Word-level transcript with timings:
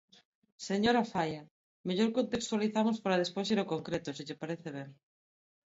Señora 0.69 1.03
Faia, 1.13 1.43
mellor 1.87 2.09
contextualizamos 2.17 2.97
para 3.03 3.21
despois 3.23 3.47
ir 3.53 3.59
ao 3.59 3.69
concreto, 3.73 4.09
se 4.15 4.25
lle 4.27 4.39
parece 4.41 4.69
ben. 4.77 4.89